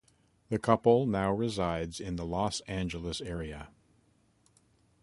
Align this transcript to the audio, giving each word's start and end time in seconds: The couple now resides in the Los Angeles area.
The 0.49 0.57
couple 0.57 1.05
now 1.05 1.31
resides 1.31 1.99
in 1.99 2.15
the 2.15 2.25
Los 2.25 2.61
Angeles 2.61 3.21
area. 3.21 3.69